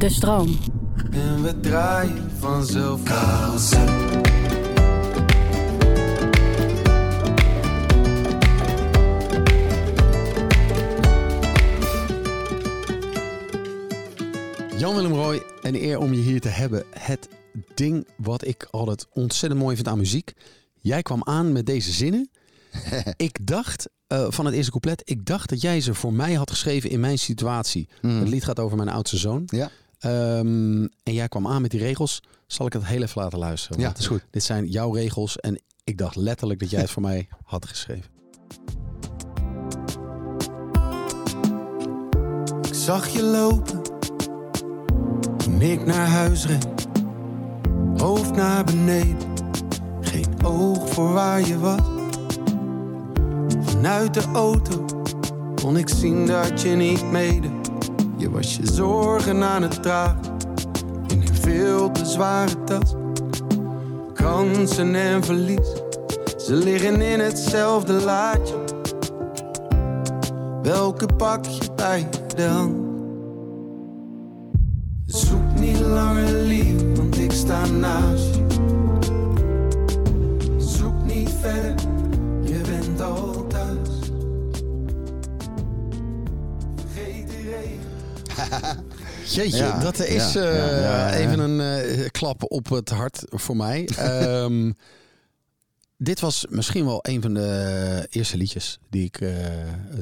[0.00, 0.58] De stroom.
[1.10, 3.86] En we draaien vanzelf carousel.
[14.78, 16.84] Jan-Willem Roy, een eer om je hier te hebben.
[16.90, 17.28] Het
[17.74, 20.32] ding wat ik altijd ontzettend mooi vind aan muziek.
[20.74, 22.30] Jij kwam aan met deze zinnen.
[23.16, 26.50] ik dacht, eh, van het eerste couplet, ik dacht dat jij ze voor mij had
[26.50, 27.88] geschreven in mijn situatie.
[28.00, 29.42] Het lied gaat over mijn oudste zoon.
[29.46, 29.70] Ja.
[30.00, 32.22] Ehm, en jij kwam aan met die regels.
[32.46, 33.80] Zal ik het heel even laten luisteren?
[33.80, 34.24] Ja, dat is goed.
[34.30, 38.10] Dit zijn jouw regels en ik dacht letterlijk dat jij het voor mij had geschreven.
[42.62, 43.82] Ik zag je lopen
[45.36, 46.60] toen ik naar huis ren.
[47.96, 49.28] Hoofd naar beneden,
[50.00, 51.80] geen oog voor waar je was.
[53.60, 54.84] Vanuit de auto
[55.54, 57.59] kon ik zien dat je niet mede.
[58.20, 60.36] Je was je zorgen aan het dragen
[61.06, 62.94] in een veel te zware tas.
[64.14, 65.72] Kansen en verlies,
[66.36, 68.54] ze liggen in hetzelfde laadje.
[70.62, 72.89] Welke pak je bij de hand?
[89.34, 93.88] Jeetje, ja, dat is eh, even een uh, klap op het hart voor mij.
[93.96, 94.72] Ehm,
[95.96, 99.32] dit was misschien wel een van de eerste liedjes die ik, eh,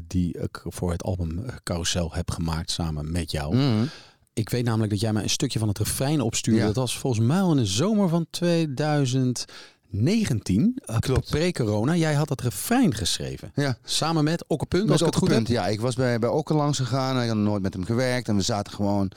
[0.07, 3.57] die ik voor het album Carousel heb gemaakt samen met jou.
[3.57, 3.85] Mhm.
[4.33, 6.65] Ik weet namelijk dat jij mij een stukje van het refrein opstuurde.
[6.65, 9.45] Dat was volgens mij in de zomer van 2000.
[9.91, 11.31] 19, eh, Klopt.
[11.31, 13.53] pre-corona, jij had dat refrein geschreven.
[13.55, 13.79] Ja.
[13.85, 14.91] Samen met Okke Punt.
[14.91, 15.49] als ik het goed.
[15.49, 18.29] Ja, ik was bij, bij Okke langs gegaan en ik had nooit met hem gewerkt.
[18.29, 19.11] En we zaten gewoon,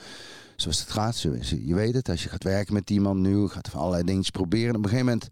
[0.56, 1.20] zoals het gaat,
[1.64, 2.08] je weet het.
[2.08, 4.76] Als je gaat werken met iemand nu, gaat van allerlei dingen proberen.
[4.76, 5.28] Op een gegeven moment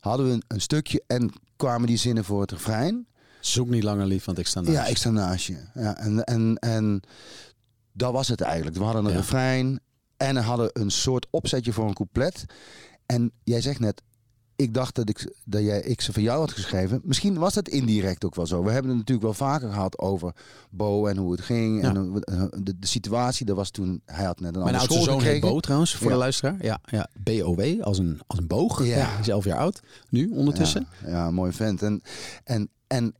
[0.00, 3.06] hadden we een, stukje en kwamen die zinnen voor het refrein.
[3.40, 4.78] Zoek niet langer lief, want ik sta naast je.
[4.78, 5.56] Ja, ik sta naast je.
[5.74, 7.00] Ja, en, en, en
[7.92, 8.76] dat was het eigenlijk.
[8.76, 9.80] We hadden een refrein
[10.16, 12.44] en hadden een soort opzetje voor een couplet.
[13.06, 14.02] En jij zegt net,
[14.56, 17.00] ik dacht dat ik, dat jij, ik ze van jou had geschreven.
[17.04, 18.62] Misschien was dat indirect ook wel zo.
[18.64, 20.32] We hebben het natuurlijk wel vaker gehad over
[20.70, 21.82] Bo en hoe het ging.
[21.82, 21.88] Ja.
[21.88, 25.20] En eh, de, de situatie, dat was toen, hij had net een Mijn oudste zoon
[25.20, 25.48] gekregen.
[25.48, 26.12] Bo trouwens, voor Ja.
[26.12, 26.56] de luisteraar.
[26.64, 28.84] Ja, ja, B-O-W, als een, als een boog.
[28.84, 28.96] Ja.
[28.96, 29.06] Ja.
[29.08, 30.86] Hij is elf jaar oud, nu ondertussen.
[31.02, 31.82] Ja, ja, mooi vent.
[31.82, 32.02] En,
[32.44, 33.14] en, en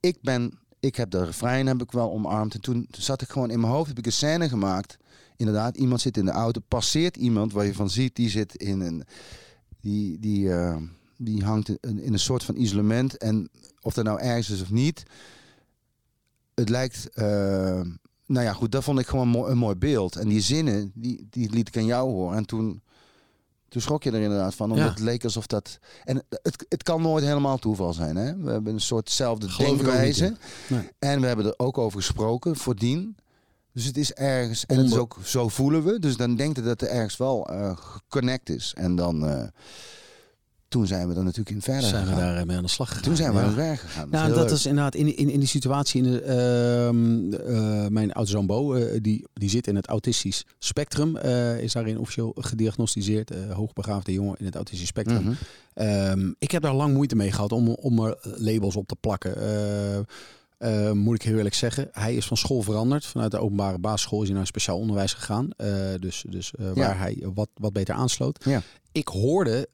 [0.00, 2.54] ik ben, ik heb de refrein heb ik wel omarmd.
[2.54, 4.96] En toen zat ik gewoon in mijn hoofd, heb ik een scène gemaakt.
[5.36, 8.80] Inderdaad, iemand zit in de auto, passeert iemand waar je van ziet, die zit in
[8.80, 9.04] een,
[9.86, 10.76] die, die, eh,
[11.16, 13.16] die hangt in, in een soort van isolement.
[13.16, 13.48] En
[13.80, 15.02] of dat nou ergens is of niet,
[16.54, 17.24] het lijkt, eh,
[18.26, 20.16] nou ja, goed, dat vond ik gewoon een mooi beeld.
[20.16, 22.36] En die zinnen, die, die liet ik aan jou horen.
[22.36, 22.82] En toen,
[23.68, 24.90] toen schrok je er inderdaad van, omdat Ja.
[24.92, 25.78] het leek alsof dat...
[26.04, 28.36] En het, het kan nooit helemaal toeval zijn, hè?
[28.36, 30.36] We hebben een soortzelfde denkwijze.
[30.68, 30.88] Nee.
[30.98, 33.16] En we hebben er ook over gesproken, voordien.
[33.76, 35.98] Dus het is ergens, en het is ook, zo voelen we.
[35.98, 38.72] Dus dan denkt het dat er ergens wel eh geconnect is.
[38.76, 39.42] En dan, eh,
[40.68, 42.20] toen zijn we er natuurlijk in verder zijn we gegaan.
[42.26, 43.02] daar eh, mee aan de slag gegaan.
[43.02, 43.40] Toen zijn we Ja.
[43.42, 44.08] aan het werk gegaan.
[44.10, 44.54] Nou, heel dat leuk.
[44.54, 46.02] is inderdaad in, in, in die situatie.
[46.02, 50.44] In de, ehm, eh, mijn oudste zoon Bo, eh, die, die zit in het autistisch
[50.58, 51.16] spectrum.
[51.16, 53.30] eh, is daarin officieel gediagnosticeerd.
[53.30, 55.22] eh, hoogbegaafde jongen in het autistisch spectrum.
[55.22, 55.32] Mhm.
[55.74, 59.34] Ehm, ik heb daar lang moeite mee gehad om, om er labels op te plakken.
[60.58, 61.88] Eh, moet ik heel eerlijk zeggen.
[61.92, 63.06] Hij is van school veranderd.
[63.06, 65.50] Vanuit de openbare basisschool is hij naar speciaal onderwijs gegaan.
[65.56, 65.68] Eh,
[66.00, 66.94] dus dus eh, waar Ja.
[66.94, 68.44] hij wat, wat beter aansloot.
[68.44, 68.62] Ja.
[68.92, 69.68] Ik hoorde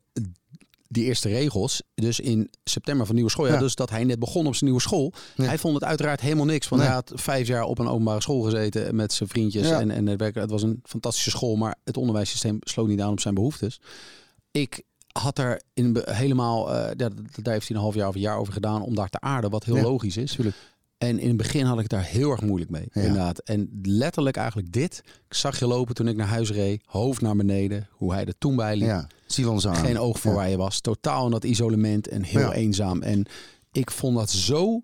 [0.88, 3.60] die eerste regels, dus in september van nieuwe schooljaar, Ja.
[3.62, 5.12] dus dat hij net begon op zijn nieuwe school.
[5.36, 5.44] Ja.
[5.44, 6.90] Hij vond het uiteraard helemaal niks, want Nee.
[6.90, 10.34] hij had vijf jaar op een openbare school gezeten met zijn vriendjes en, en het.
[10.34, 13.80] Het was een fantastische school, maar het onderwijssysteem sloot niet aan op zijn behoeftes.
[14.50, 14.82] Ik
[15.12, 17.10] had er in helemaal, eh, daar,
[17.42, 19.50] daar heeft hij een half jaar of een jaar over gedaan om daar te aarden,
[19.50, 20.36] wat heel Ja, logisch is.
[21.02, 22.88] En in het begin had ik het daar heel erg moeilijk mee.
[22.92, 23.00] Ja.
[23.00, 23.38] Inderdaad.
[23.38, 25.02] En letterlijk eigenlijk dit.
[25.28, 26.82] Ik zag je lopen toen ik naar huis reed.
[26.86, 27.88] Hoofd naar beneden.
[27.90, 28.86] Hoe hij er toen bij liep.
[28.88, 29.06] Ja.
[29.76, 30.36] Geen oog voor Ja.
[30.36, 30.80] waar je was.
[30.80, 32.52] Totaal in dat isolement en heel Ja.
[32.52, 33.02] eenzaam.
[33.02, 33.26] En
[33.72, 34.82] ik vond dat zo.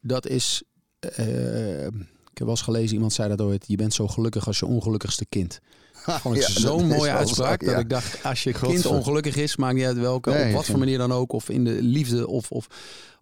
[0.00, 0.62] Dat is.
[0.98, 1.86] eh,
[2.30, 3.64] ik heb wel eens gelezen, iemand zei dat ooit.
[3.68, 5.60] Je bent zo gelukkig als je ongelukkigste kind.
[6.06, 7.62] Vond ik Ja, dat zo'n mooie wel uitspraak.
[7.62, 7.70] ja.
[7.70, 8.90] Dat ik dacht, als je kind Godver.
[8.90, 11.32] ongelukkig is, maakt niet uit welke, Nee, op wat voor manier dan ook.
[11.32, 12.28] Of in de liefde.
[12.28, 12.66] Of, of,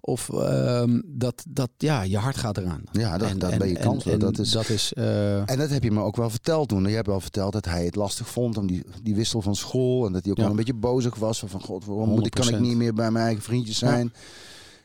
[0.01, 2.83] of ehm, dat, dat, ja, je hart gaat eraan.
[2.93, 4.15] Ja, dat- dat ben je kansloos.
[4.15, 6.85] en Dat is- dat is eh, En dat heb je me ook wel verteld toen.
[6.89, 10.07] Je hebt wel verteld dat hij het lastig vond om die, die wissel van school.
[10.07, 10.43] En dat hij ook Ja.
[10.43, 11.43] wel een beetje bozig was.
[11.47, 12.61] Van god, waarom moet ik, kan ik 100%.
[12.69, 14.13] niet meer bij mijn eigen vriendjes zijn?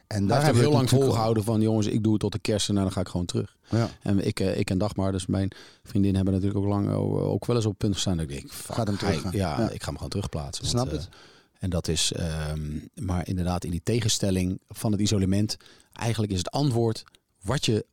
[0.09, 2.69] En heeft hebben ook heel lang volgehouden van jongens, ik doe het tot de kerst
[2.69, 3.55] en dan ga ik gewoon terug.
[3.69, 3.89] Ja.
[4.01, 5.51] En ik, eh, ik en Dagmar, dus mijn
[5.83, 8.31] vriendin, hebben natuurlijk ook lang o- ook wel eens op het punt gestaan dat ik
[8.31, 9.69] denk, fuck, Gaat hem hij- terug, Ja, ja.
[9.69, 10.65] ik ga hem gewoon terugplaatsen.
[10.67, 11.09] Snap want, het.
[11.11, 11.17] eh,
[11.59, 12.61] en dat is, ehm,
[12.95, 15.57] maar inderdaad in die tegenstelling van het isolement,
[15.93, 17.03] eigenlijk is het antwoord
[17.43, 17.85] wat je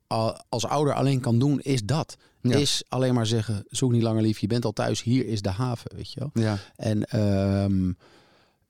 [0.48, 2.16] als ouder alleen kan doen, is dat.
[2.40, 2.56] Ja.
[2.56, 5.50] Is alleen maar zeggen, zoek niet langer lief, je bent al thuis, hier is de
[5.50, 6.30] haven, weet je wel.
[6.44, 6.58] Ja.
[6.76, 7.92] En ehm,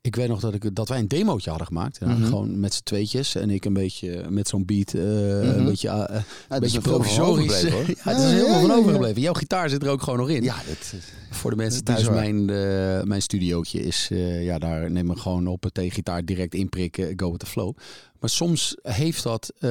[0.06, 1.98] ik weet nog dat, ik, dat wij een demootje hadden gemaakt.
[2.00, 2.24] Ja, Mhm.
[2.24, 3.34] Gewoon met z'n tweetjes.
[3.34, 5.58] En ik een beetje met zo'n beat, eh, Mhm.
[5.58, 7.60] een beetje, eh, Ja, een beetje provisorisch.
[7.62, 9.22] ja, het is Ja, ja, van overgebleven.
[9.22, 10.42] Jouw gitaar zit er ook gewoon nog in.
[10.42, 10.94] Ja, dat,
[11.30, 15.46] Voor de mensen thuis, mijn, eh, mijn studiootje is, eh, ja, daar neem ik gewoon
[15.46, 17.76] op het gitaar direct inprikken, go with the flow.
[18.20, 19.70] Maar soms heeft dat, eh,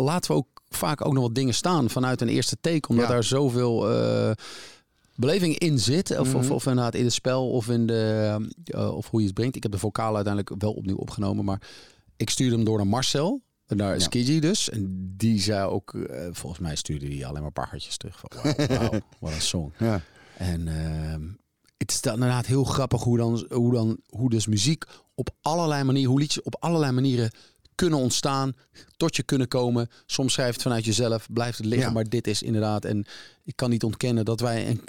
[0.00, 3.24] laten we ook vaak ook nog wat dingen staan vanuit een eerste take, omdat daar
[3.24, 4.30] zoveel eh,
[5.26, 6.10] beleving in zit.
[6.18, 6.52] Of, of, Mhm.
[6.52, 9.56] of inderdaad in het spel of, in de, eh, of hoe je het brengt.
[9.56, 11.60] Ik heb de vocaal uiteindelijk wel opnieuw opgenomen, maar
[12.16, 13.42] ik stuurde hem door naar Marcel.
[13.66, 14.40] Naar Ja.
[14.40, 14.70] Dus.
[14.70, 18.20] En die zei ook, eh, volgens mij stuurde hij alleen maar een paar hartjes terug.
[18.20, 18.30] Van,
[19.20, 19.72] wat een song.
[19.78, 20.00] ja.
[20.36, 21.22] En ehm,
[21.76, 24.84] het is dan inderdaad heel grappig hoe dan, hoe dan hoe dus muziek
[25.14, 27.30] op allerlei manieren, hoe liedjes op allerlei manieren
[27.74, 28.52] kunnen ontstaan,
[28.96, 29.88] tot je kunnen komen.
[30.06, 31.92] Soms schrijf je het vanuit jezelf, blijft het liggen, Ja.
[31.94, 33.04] maar dit is inderdaad en
[33.44, 34.80] ik kan niet ontkennen dat wij, en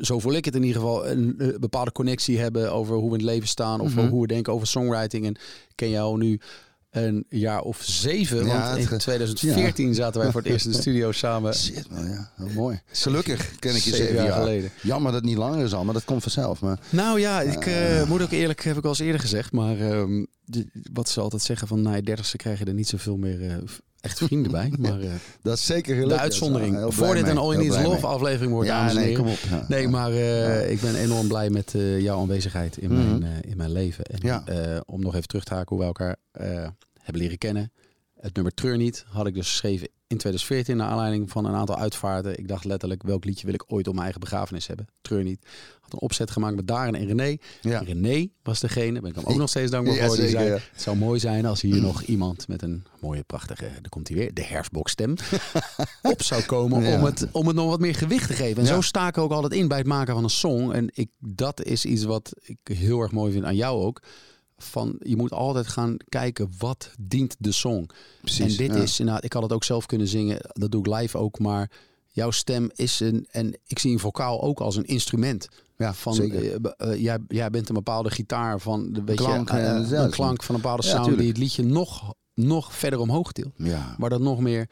[0.00, 3.18] zo voel ik het in ieder geval, een, eh, bepaalde connectie hebben over hoe we
[3.18, 4.08] in het leven staan of Mhm.
[4.08, 5.24] hoe we denken over songwriting.
[5.26, 5.30] En
[5.68, 6.40] ik ken jou nu
[6.96, 10.70] een jaar of zeven, Ja, want in het- 2014 zaten wij voor het eerst in
[10.72, 11.54] de studio samen.
[11.54, 12.30] Shit, man, ja.
[12.54, 12.80] Mooi.
[12.86, 14.38] Gelukkig ken ik je Zeven jaar jaar.
[14.40, 14.70] geleden.
[14.82, 16.60] Jammer dat het niet langer is al, maar dat komt vanzelf.
[16.60, 19.80] Maar Nou ja, ik eh, moet ook eerlijk, heb ik al eens eerder gezegd, maar
[19.80, 20.24] ehm,
[20.92, 23.56] wat ze altijd zeggen van na je dertigste krijg je er niet zoveel meer eh,
[24.04, 24.72] echt vrienden bij.
[24.78, 25.10] Maar eh,
[25.42, 26.20] dat is zeker de gelukt.
[26.20, 26.94] uitzondering.
[26.94, 28.04] Voor dit een All Need Is Love mee.
[28.04, 29.38] aflevering wordt, Ja, dames nee, kom op.
[29.50, 29.64] Ja.
[29.68, 33.08] Nee, maar eh, ik ben enorm blij met eh, jouw aanwezigheid in, Mhm.
[33.18, 34.04] mijn, eh, in mijn leven.
[34.04, 36.16] En om nog even terug te haken hoe we elkaar
[37.02, 37.72] hebben leren kennen.
[38.20, 41.76] Het nummer Treur niet had ik dus geschreven in 2014 naar aanleiding van een aantal
[41.76, 42.38] uitvaarten.
[42.38, 44.86] Ik dacht letterlijk, welk liedje wil ik ooit op mijn eigen begrafenis hebben?
[45.00, 45.46] Treur niet.
[45.80, 47.36] Had een opzet gemaakt met Darren en René.
[47.60, 47.78] Ja.
[47.78, 50.16] René was degene, ben ik hem ook nog steeds dankbaar Ja, voor.
[50.16, 50.52] Die zei, ja.
[50.52, 54.16] het zou mooi zijn als hier nog iemand met een mooie, prachtige, daar komt hij
[54.16, 55.14] weer, de herfstbokstem,
[56.02, 58.62] op zou komen om, het, om het nog wat meer gewicht te geven.
[58.62, 60.72] En zo sta ik ook altijd in bij het maken van een song.
[60.72, 64.02] En ik, dat is iets wat ik heel erg mooi vind aan jou ook.
[64.56, 67.88] Van, je moet altijd gaan kijken wat dient de song.
[68.20, 68.82] Precies, en dit ja.
[68.82, 71.70] is, ik had het ook zelf kunnen zingen, dat doe ik live ook, maar
[72.14, 75.48] jouw stem is een, en ik zie een vocaal ook als een instrument.
[75.76, 79.56] Ja, Van, eh, eh, jij, jij bent een bepaalde gitaar van de weet Klank, je,
[79.56, 81.22] eh, ja, een klank van een bepaalde Ja, sound tuurlijk.
[81.22, 83.52] die het liedje nog, nog verder omhoog tilt.
[83.56, 83.94] Ja.
[83.98, 84.68] Waar dat nog meer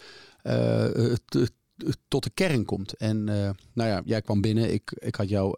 [2.09, 2.97] tot de kern komt.
[2.97, 4.73] En nou ja, jij kwam binnen.
[4.73, 5.57] Ik, ik had jou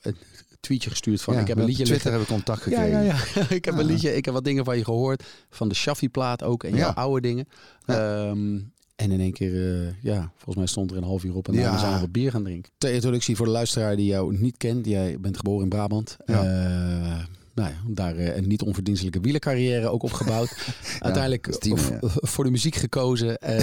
[0.65, 2.29] tweetje gestuurd van Ja, ik heb een op liedje Twitter liggen.
[2.29, 3.05] hebben we contact Ja, gekregen.
[3.05, 3.55] ja, ja.
[3.57, 3.93] ik heb een Ja.
[3.93, 4.17] liedje.
[4.17, 5.23] Ik heb wat dingen van je gehoord.
[5.51, 6.65] Van de Shaffi plaat ook.
[6.65, 6.95] En jouw Ja.
[6.95, 7.49] oude dingen.
[7.87, 7.95] Ja.
[8.29, 8.59] Ehm,
[8.97, 11.55] en in één keer, eh, ja, volgens mij stond er een half uur op en
[11.55, 11.79] daarna Ja.
[11.79, 12.73] zijn we wat bier gaan drinken.
[12.79, 14.87] Ter introductie voor de luisteraar die jou niet kent.
[14.87, 16.17] Jij bent geboren in Brabant.
[16.27, 16.43] Ja.
[16.45, 17.25] Eh,
[17.55, 20.57] nou ja, daar eh, een niet onverdienstelijke wielercarrière ook opgebouwd.
[21.01, 21.99] Uiteindelijk als team, v- ja.
[22.03, 23.59] voor de muziek gekozen en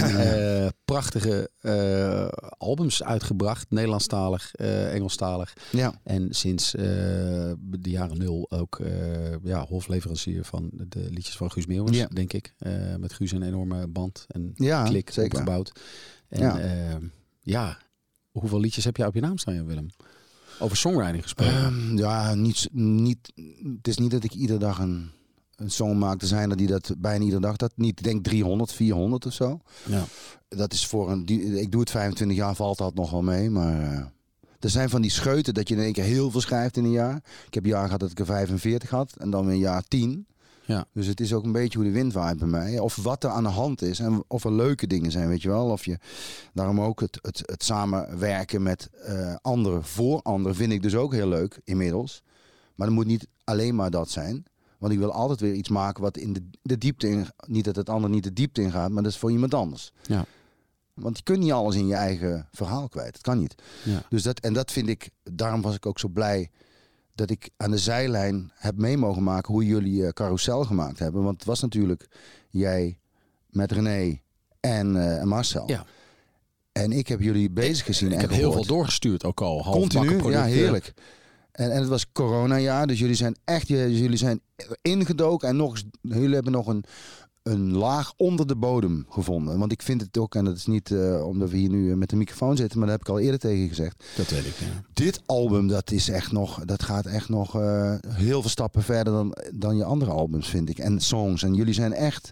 [0.66, 2.28] eh, prachtige eh,
[2.58, 3.66] albums uitgebracht.
[3.70, 5.54] Nederlandstalig, eh, Engelstalig.
[5.72, 5.94] Ja.
[6.04, 6.84] En sinds eh,
[7.60, 8.92] de jaren nul ook eh,
[9.44, 12.08] ja, hofleverancier van de, liedjes van Guus Meeuwis, Ja.
[12.08, 12.54] denk ik.
[12.58, 15.32] Eh, met Guus een enorme band en Ja, klik zeker.
[15.40, 15.72] opgebouwd.
[16.28, 16.58] En Ja.
[16.60, 17.00] ja.
[17.42, 17.78] ja,
[18.32, 19.88] hoeveel liedjes heb jij op je naam staan, Willem?
[20.62, 21.54] Over songwriting gesproken.
[21.56, 23.31] Ehm, ja, niet, niet,
[23.76, 25.09] het is niet dat ik iedere dag een,
[25.56, 26.21] een song maak.
[26.21, 28.00] Er zijn er die dat bijna iedere dag dat niet.
[28.00, 29.59] Ik denk 300, 400 of zo.
[29.85, 30.04] ja.
[30.50, 31.26] Dat is voor een.
[31.26, 33.50] Die, ik doe het 25 jaar, valt dat nog wel mee.
[33.50, 34.06] Maar eh,
[34.59, 36.92] er zijn van die scheuten dat je in één keer heel veel schrijft in een
[36.92, 37.16] jaar.
[37.47, 39.83] Ik heb een jaar gehad dat ik er 45 had en dan weer een jaar
[39.88, 40.26] 10.
[40.71, 40.85] Ja.
[40.94, 42.80] Dus het is ook een beetje hoe de wind waait bij mij.
[42.80, 45.49] Of wat er aan de hand is en of er leuke dingen zijn, weet je
[45.49, 45.69] wel.
[45.69, 45.97] Of je,
[46.54, 51.13] daarom ook het, het, het samenwerken met eh, anderen voor anderen vind ik dus ook
[51.13, 52.23] heel leuk inmiddels.
[52.75, 54.45] Maar het moet niet alleen maar dat zijn.
[54.78, 57.28] Want ik wil altijd weer iets maken wat in de, de diepte in...
[57.47, 59.92] Niet dat het ander niet de diepte in gaat, maar dat is voor iemand anders.
[60.01, 60.25] Ja.
[60.94, 63.13] Want je kunt niet alles in je eigen verhaal kwijt.
[63.13, 63.56] Dat kan niet.
[63.83, 64.04] Ja.
[64.09, 65.09] Dus dat, en dat vind ik...
[65.23, 66.49] Daarom was ik ook zo blij
[67.21, 69.54] dat ik aan de zijlijn heb mee mogen maken...
[69.54, 71.23] hoe jullie eh, carousel gemaakt hebben.
[71.23, 72.07] Want het was natuurlijk
[72.49, 72.99] jij
[73.49, 74.19] met René
[74.59, 75.68] en eh, Marcel.
[75.68, 75.85] Ja.
[76.71, 79.63] En ik heb jullie bezig gezien ik en heb heel veel doorgestuurd ook al.
[79.71, 80.94] Continu, ja, heerlijk.
[81.51, 84.42] En, en het was coronajaar, dus jullie zijn echt, jullie zijn
[84.81, 86.83] ingedoken en nog, eens- jullie hebben nog een,
[87.44, 89.60] een laag onder de bodem gevonden.
[89.60, 91.98] Want ik vind het ook, en dat is niet eh, omdat we hier nu eh,
[91.98, 94.04] met de microfoon zitten, maar dat heb ik al eerder tegen gezegd.
[94.16, 94.81] Dat weet ik, ja.
[94.94, 99.14] Dit album, dat is echt nog, dat gaat echt nog eh, heel veel stappen verder
[99.14, 100.80] dan, dan je andere albums, vind ik.
[100.80, 101.44] En songs.
[101.44, 102.31] En jullie zijn echt,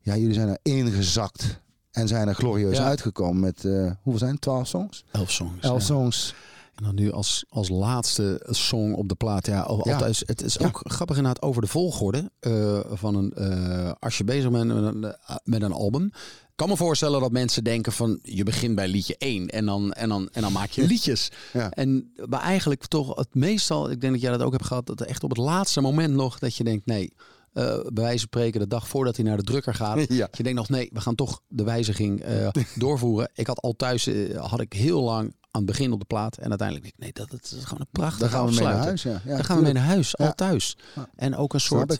[0.00, 1.60] Ja, jullie zijn er ingezakt.
[1.90, 2.84] En zijn er glorieus Ja.
[2.84, 3.62] uitgekomen met,
[4.02, 4.40] hoeveel zijn het?
[4.40, 5.04] 12 songs?
[5.10, 5.62] Elf songs.
[5.64, 5.84] Elf ja.
[5.86, 6.34] songs.
[6.74, 9.46] En dan nu als, als laatste song op de plaat.
[9.46, 9.92] Ja, al- Ja.
[9.92, 10.66] altijd, het is Ja.
[10.66, 13.32] ook grappig inderdaad over de volgorde eh, van een...
[13.32, 16.04] eh, als je bezig bent met een, eh, met een album.
[16.42, 18.18] Ik kan me voorstellen dat mensen denken van...
[18.22, 21.28] je begint bij liedje 1 en dan, en dan, en dan maak je liedjes.
[21.52, 21.70] Ja.
[21.70, 23.90] En maar eigenlijk toch het meestal...
[23.90, 24.86] Ik denk dat jij dat ook hebt gehad.
[24.86, 26.86] Dat echt op het laatste moment nog dat je denkt...
[26.86, 27.14] nee,
[27.52, 29.98] eh, bij wijze van spreken de dag voordat hij naar de drukker gaat.
[30.12, 30.28] Ja.
[30.32, 32.24] Je denkt nog nee, we gaan toch de wijziging
[32.74, 33.30] doorvoeren.
[33.34, 36.36] Ik had al thuis, had ik heel lang aan het begin op de plaat.
[36.36, 38.62] En uiteindelijk denk ik, nee, dat, dat is gewoon een prachtig Daar gaan we mee
[38.64, 39.02] naar huis.
[39.02, 39.10] Ja.
[39.24, 40.26] Ja, Daar gaan we mee naar huis, Ja.
[40.26, 40.76] al thuis.
[41.16, 41.98] En ook een soort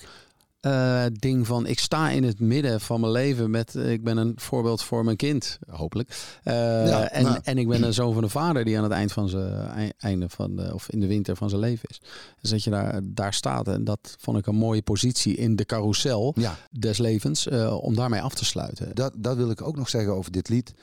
[0.61, 4.17] eh, ding van, ik sta in het midden van mijn leven met, eh, ik ben
[4.17, 6.39] een voorbeeld voor mijn kind, hopelijk.
[6.43, 6.55] Eh,
[6.89, 7.39] Ja, en, nou.
[7.43, 9.93] en ik ben een zoon van een vader die aan het eind van zijn ei-
[9.99, 12.01] einde van de, of in de winter van zijn leven is.
[12.41, 15.65] Dus dat je daar, daar staat en dat vond ik een mooie positie in de
[15.65, 17.49] carousel Ja, des levens
[17.81, 18.95] om daarmee af te sluiten.
[18.95, 20.75] dat, dat wil ik ook nog zeggen over dit lied.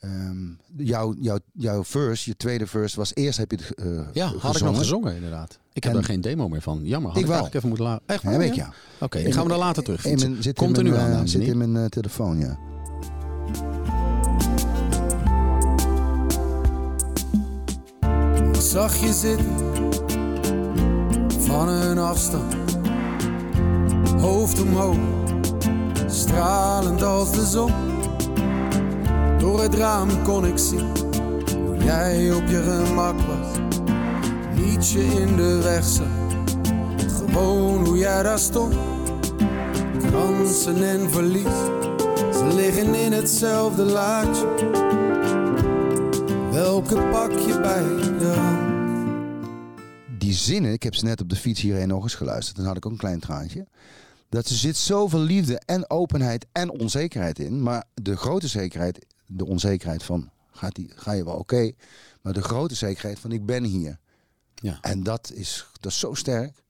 [0.00, 0.36] Ehm,
[0.76, 4.56] jouw, jouw, jouw verse, je tweede verse, was eerst heb je het eh, Ja, had
[4.56, 5.58] ik nog gezongen inderdaad.
[5.72, 6.80] Ik heb En- er geen demo meer van.
[6.84, 7.40] Jammer, had Ik ik, wel.
[7.40, 8.06] eigenlijk even moeten laten.
[8.06, 8.42] Echt?
[8.48, 8.64] Ik, ja?
[8.64, 8.72] ja.
[9.04, 11.12] Oké, In die gaan we dan later terug mijn, zit Komt in er nu mijn,
[11.12, 12.58] aan, eh, Zit in mijn eh, telefoon, ja.
[18.54, 19.54] Ik zag je zitten
[21.40, 22.54] van een afstand,
[24.20, 24.96] hoofd omhoog,
[26.06, 27.72] stralend als de zon.
[29.46, 30.96] Door het raam kon ik zien
[31.66, 33.58] hoe jij op je gemak was,
[34.54, 36.06] niet je in de weg zag,
[37.18, 38.74] gewoon hoe jij daar stond.
[40.10, 41.56] Kansen en verlies,
[42.32, 44.46] ze liggen in hetzelfde laadje.
[46.50, 48.74] Welke pak je bij de hand?
[50.18, 52.56] Die zinnen, ik heb ze net op de fiets hierheen nog eens geluisterd.
[52.56, 53.66] Dan had ik ook een klein traantje.
[54.28, 57.62] Dat er zit zoveel liefde en openheid en onzekerheid in.
[57.62, 61.72] Maar de grote zekerheid, de onzekerheid van gaat die, ga je wel oké.
[62.22, 63.98] maar de grote zekerheid van ik ben hier.
[64.54, 64.78] Ja.
[64.80, 66.62] En dat is, dat is zo sterk.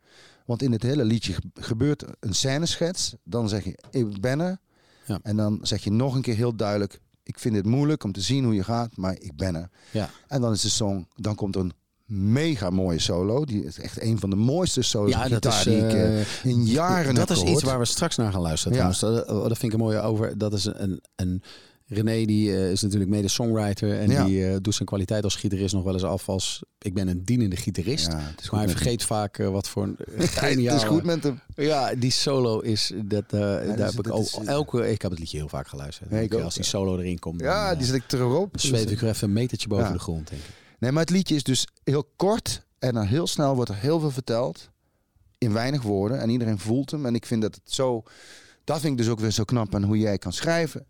[0.45, 3.15] Want in het hele liedje ge- gebeurt een scèneschets.
[3.25, 4.59] Dan zeg je, ik ben er.
[5.07, 5.19] Ja.
[5.23, 8.21] En dan zeg je nog een keer heel duidelijk, ik vind het moeilijk om te
[8.21, 9.71] zien hoe je gaat, maar ik ben er.
[9.91, 10.11] Ja.
[10.29, 11.73] En dan is de song, dan komt een
[12.05, 13.45] mega mooie solo.
[13.45, 16.27] Die is echt een van de mooiste solos Ja, dat is, die ik eh, eh,
[16.43, 17.61] in jaren Dat heb is gehoord.
[17.61, 18.77] iets waar we straks naar gaan luisteren.
[18.79, 18.93] Ja.
[19.01, 20.39] Dat, dat vind ik een mooie over.
[20.39, 21.43] Dat is een, een
[21.89, 24.25] René die eh, is natuurlijk mede songwriter en Ja.
[24.25, 27.25] die eh, doet zijn kwaliteit als gitarist nog wel eens af als ik ben een
[27.25, 28.07] dienende gitarist.
[28.07, 30.75] Ja, maar hij vergeet vaak eh, wat voor een geniaal.
[30.79, 31.41] Het is goed met hem.
[31.57, 33.31] Ja, die solo is dat.
[33.31, 34.91] daar dus heb ik ook is- elke.
[34.91, 36.13] Ik heb het liedje heel vaak geluisterd.
[36.13, 38.61] Ik Als die solo erin komt, Ja, dan, die zit ik erop.
[38.61, 40.49] zweef ik er even een metertje boven de grond, denk ik.
[40.79, 44.01] Nee, maar het liedje is dus heel kort en dan heel snel wordt er heel
[44.01, 44.71] veel verteld.
[45.39, 46.21] In weinig woorden.
[46.21, 47.07] En iedereen voelt hem.
[47.07, 48.03] En ik vind dat het zo...
[48.65, 50.87] Dat vind ik dus ook weer zo knap aan hoe jij kan schrijven.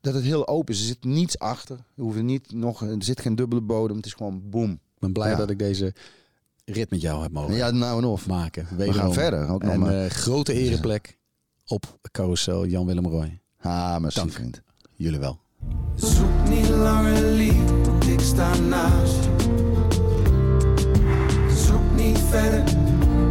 [0.00, 0.80] Dat het heel open is.
[0.80, 1.76] Er zit niets achter.
[1.96, 3.96] Er, hoeft niet nog, er zit geen dubbele bodem.
[3.96, 4.70] Het is gewoon boom.
[4.72, 5.36] Ik ben blij Ja.
[5.36, 5.94] dat ik deze
[6.64, 8.26] rit met jou heb mogen Ja, nou en of.
[8.26, 8.66] maken.
[8.76, 9.48] We gaan verder.
[9.48, 10.04] Ook nog En maar.
[10.04, 11.18] eh, grote ereplek
[11.66, 13.40] op carousel Jan-Willem Roy.
[13.60, 14.32] ah, merci dank.
[14.32, 14.62] vriend.
[14.94, 15.40] Jullie wel.
[15.94, 19.30] Zoek niet langer lief, want ik sta naast je.
[21.66, 22.64] Zoek niet verder,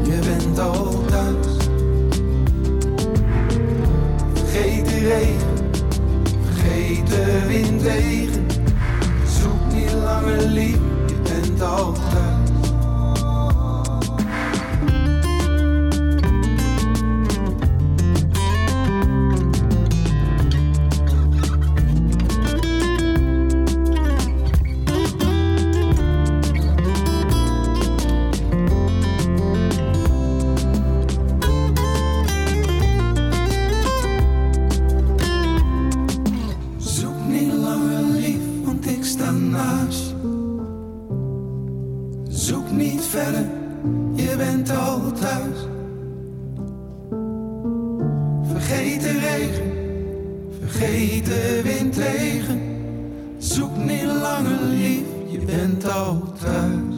[0.05, 1.45] je bent al thuis.
[4.33, 5.52] Vergeet de regen,
[7.09, 8.45] de windwegen.
[9.27, 11.61] Zoek niet langer lief, je bent
[42.29, 43.45] Zoek niet verder,
[44.15, 45.57] je bent al thuis.
[48.43, 49.71] Vergeet de regen,
[50.59, 52.61] vergeet de windwegen.
[53.37, 56.92] Zoek niet langer lief, je bent al thuis.